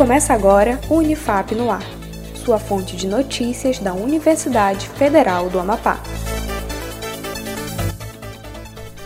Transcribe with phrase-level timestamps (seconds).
[0.00, 1.84] Começa agora o Unifap no Ar,
[2.42, 6.00] sua fonte de notícias da Universidade Federal do Amapá.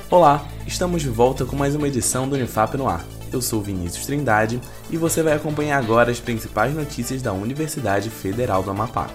[0.08, 3.04] Olá, estamos de volta com mais uma edição do Unifap no Ar.
[3.32, 8.62] Eu sou Vinícius Trindade e você vai acompanhar agora as principais notícias da Universidade Federal
[8.62, 9.08] do Amapá.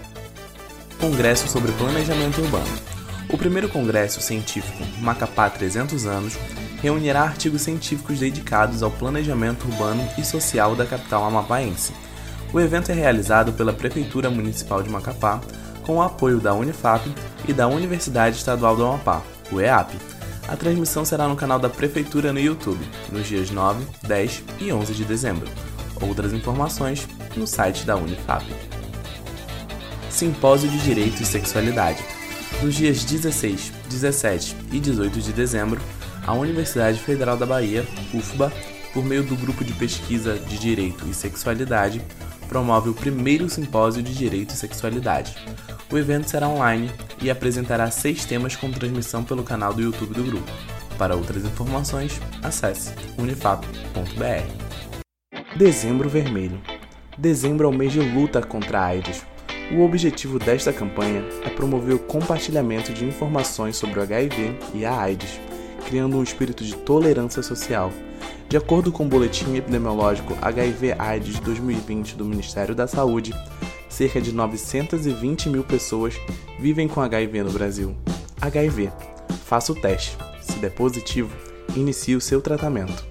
[0.99, 2.77] Congresso sobre Planejamento Urbano.
[3.29, 6.37] O primeiro congresso científico Macapá 300 anos
[6.81, 11.93] reunirá artigos científicos dedicados ao planejamento urbano e social da capital amapaense.
[12.51, 15.39] O evento é realizado pela Prefeitura Municipal de Macapá,
[15.83, 17.03] com o apoio da Unifap
[17.47, 19.93] e da Universidade Estadual do Amapá, o EAP.
[20.47, 24.93] A transmissão será no canal da Prefeitura no YouTube, nos dias 9, 10 e 11
[24.93, 25.47] de dezembro.
[26.01, 28.45] Outras informações no site da Unifap.
[30.09, 32.03] Simpósio de Direito e Sexualidade.
[32.63, 35.79] Nos dias 16, 17 e 18 de dezembro,
[36.29, 37.83] a Universidade Federal da Bahia,
[38.13, 38.53] UFBA,
[38.93, 42.03] por meio do Grupo de Pesquisa de Direito e Sexualidade,
[42.47, 45.35] promove o primeiro simpósio de Direito e Sexualidade.
[45.91, 50.23] O evento será online e apresentará seis temas com transmissão pelo canal do YouTube do
[50.23, 50.51] grupo.
[50.99, 54.45] Para outras informações, acesse unifap.br.
[55.57, 56.61] Dezembro Vermelho.
[57.17, 59.25] Dezembro é o mês de luta contra a AIDS.
[59.71, 64.95] O objetivo desta campanha é promover o compartilhamento de informações sobre o HIV e a
[64.95, 65.48] AIDS
[65.89, 67.91] criando um espírito de tolerância social.
[68.47, 73.33] De acordo com o boletim epidemiológico HIV/AIDS 2020 do Ministério da Saúde,
[73.89, 76.13] cerca de 920 mil pessoas
[76.59, 77.95] vivem com HIV no Brasil.
[78.39, 78.91] HIV.
[79.45, 80.15] Faça o teste.
[80.39, 81.35] Se der positivo,
[81.75, 83.03] inicie o seu tratamento.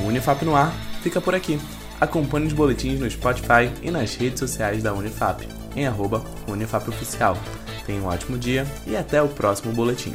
[0.00, 0.72] O Unifap no ar
[1.02, 1.58] fica por aqui.
[2.00, 7.36] Acompanhe os boletins no Spotify e nas redes sociais da Unifap, em arroba UnifapOficial.
[7.84, 10.14] Tenha um ótimo dia e até o próximo boletim.